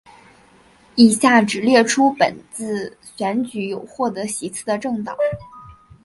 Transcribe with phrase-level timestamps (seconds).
[0.95, 5.15] 以下只列出本次选举有获得席次的政党